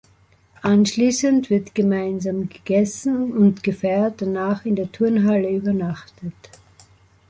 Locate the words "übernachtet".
5.51-6.33